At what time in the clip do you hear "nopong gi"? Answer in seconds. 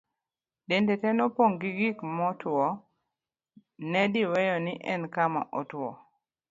1.17-1.71